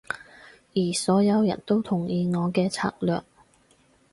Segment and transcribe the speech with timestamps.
[0.73, 3.21] 而所有人都同意我嘅策略